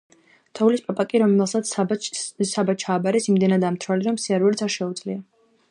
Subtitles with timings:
[0.59, 1.73] თოვლის პაპა კი, რომელსაც
[2.53, 5.25] საბა ჩააბარეს, იმდენადაა მთვრალი, რომ სიარულიც არ შეუძლია.